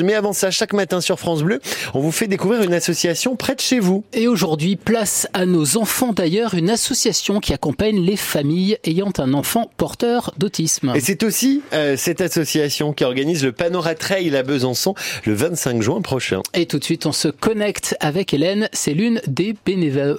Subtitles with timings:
[0.00, 1.60] Mais avant ça, chaque matin sur France Bleu,
[1.92, 4.04] on vous fait découvrir une association près de chez vous.
[4.14, 9.34] Et aujourd'hui, place à nos enfants d'ailleurs, une association qui accompagne les familles ayant un
[9.34, 10.94] enfant porteur d'autisme.
[10.94, 14.94] Et c'est aussi euh, cette association qui organise le Panora Trail à Besançon
[15.26, 16.40] le 25 juin prochain.
[16.54, 18.70] Et tout de suite, on se connecte avec Hélène.
[18.72, 19.54] C'est l'une des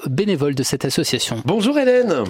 [0.07, 1.41] bénévoles de cette association.
[1.45, 2.25] Bonjour Hélène.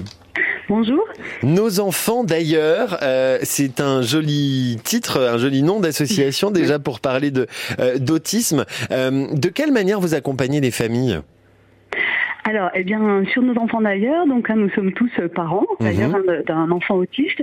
[0.70, 1.04] Bonjour.
[1.43, 7.32] Nos enfants d'ailleurs, euh, c'est un joli titre, un joli nom d'association déjà pour parler
[7.32, 7.47] de
[7.79, 8.65] euh, d'autisme.
[8.91, 11.19] Euh, de quelle manière vous accompagnez les familles?
[12.46, 16.43] Alors, eh bien, sur nos enfants d'ailleurs, donc hein, nous sommes tous parents d'ailleurs mhm.
[16.46, 17.41] d'un enfant autiste,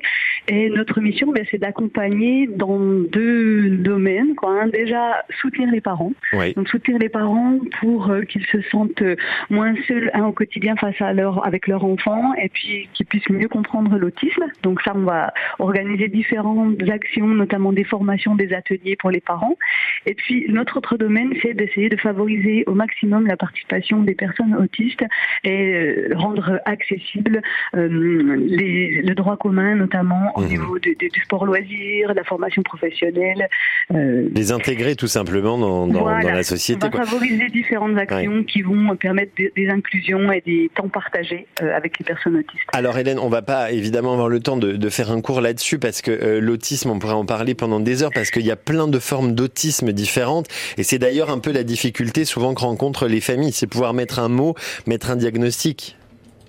[0.53, 4.35] et notre mission, ben, c'est d'accompagner dans deux domaines.
[4.35, 4.67] Quoi, hein.
[4.67, 6.13] Déjà, soutenir les parents.
[6.57, 9.05] Donc, soutenir les parents pour euh, qu'ils se sentent
[9.49, 13.31] moins seuls hein, au quotidien face à leur, avec leur enfant, et puis qu'ils puissent
[13.31, 14.43] mieux comprendre l'autisme.
[14.65, 19.57] Donc, ça, on va organiser différentes actions, notamment des formations, des ateliers pour les parents.
[20.05, 24.57] Et puis, notre autre domaine, c'est d'essayer de favoriser au maximum la participation des personnes
[24.57, 25.05] autistes
[25.45, 27.41] et euh, rendre accessible
[27.77, 30.49] euh, le droit commun, notamment au mhm.
[30.49, 33.49] niveau du sport loisir, de la formation professionnelle.
[33.93, 36.87] Euh, les intégrer tout simplement dans, la société.
[36.87, 41.99] On va favoriser différentes actions qui vont permettre des, inclusions et des temps partagés avec
[41.99, 42.65] les personnes autistes.
[42.73, 46.03] Alors Hélène, on va pas évidemment avoir le temps de, faire un cours là-dessus parce
[46.03, 48.99] que l'autisme, on pourrait en parler pendant des heures parce qu'il y a plein de
[48.99, 53.53] formes d'autisme différentes et c'est d'ailleurs un peu la difficulté souvent que rencontrent les familles,
[53.53, 54.55] c'est pouvoir mettre un mot
[54.87, 55.97] mettre un diagnostic.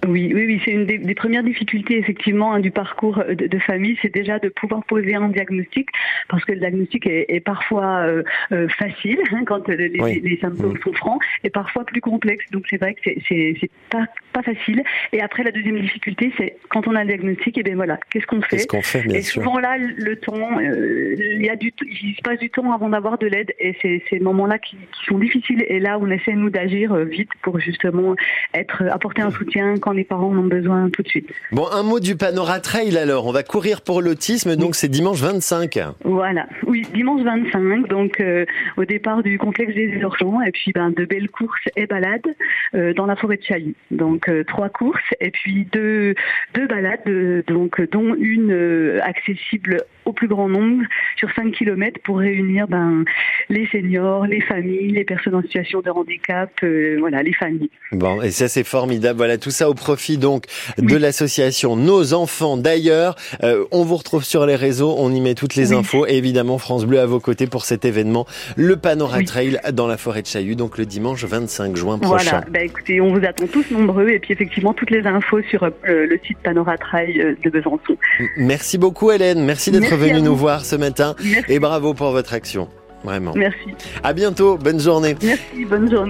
[0.07, 4.13] Oui, oui, oui, c'est une des, premières difficultés effectivement hein, du parcours de, famille, c'est
[4.13, 5.89] déjà de pouvoir poser un diagnostic,
[6.27, 10.81] parce que le diagnostic est, parfois euh, euh, facile hein, quand les, symptômes mm.
[10.83, 12.45] sont francs, et parfois plus complexe.
[12.51, 14.81] Donc c'est vrai que c'est pas pas facile.
[15.11, 18.25] Et après la deuxième difficulté, c'est quand on a un diagnostic, et bien voilà, qu'est-ce
[18.25, 22.15] qu'on fait, qu'on fait Et souvent là, le temps, euh, il y a du, il
[22.15, 25.19] se passe du temps avant d'avoir de l'aide, et c'est ces moments-là qui, qui, sont
[25.19, 25.63] difficiles.
[25.67, 28.15] Et là, on essaie nous d'agir vite pour justement
[28.53, 31.29] être apporter un soutien quand les parents en ont besoin tout de suite.
[31.51, 33.25] Bon, un mot du Panora Trail alors.
[33.27, 35.79] On va courir pour l'autisme, donc c'est dimanche 25.
[36.03, 38.45] Voilà, oui, dimanche 25, donc euh,
[38.77, 42.21] au départ du complexe des urgents, et puis ben, de belles courses et balades
[42.75, 43.75] euh, dans la forêt de Chailly.
[43.91, 46.15] Donc euh, trois courses, et puis deux,
[46.53, 50.83] deux balades, donc, dont une accessible au plus grand nombre
[51.15, 53.05] sur 5 km pour réunir ben,
[53.49, 56.51] les seniors, les familles, les personnes en situation de handicap,
[56.99, 57.69] voilà, les familles.
[57.91, 59.17] Bon, et ça c'est formidable.
[59.17, 60.45] Voilà, tout ça au profit donc
[60.77, 63.15] de l'association Nos Enfants d'ailleurs.
[63.43, 66.59] Euh, on vous retrouve sur les réseaux, on y met toutes les infos et évidemment
[66.59, 70.27] France Bleu à vos côtés pour cet événement, le Panora Trail dans la forêt de
[70.27, 72.29] Chaillot, donc le dimanche 25 juin prochain.
[72.29, 75.63] Voilà, bah, écoutez, on vous attend tous nombreux et puis effectivement toutes les infos sur
[75.63, 77.97] euh, le site Panora Trail euh, de Besançon.
[78.37, 81.15] Merci beaucoup Hélène, merci d'être venue nous voir ce matin
[81.49, 82.69] et bravo pour votre action.
[83.03, 83.33] Vraiment.
[83.35, 83.73] Merci.
[84.03, 85.15] À bientôt, bonne journée.
[85.23, 86.09] Merci, bonne journée.